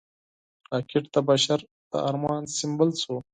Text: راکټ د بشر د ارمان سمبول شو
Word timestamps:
راکټ 0.71 1.05
د 1.13 1.17
بشر 1.29 1.59
د 1.91 1.93
ارمان 2.09 2.43
سمبول 2.57 2.91
شو 3.01 3.15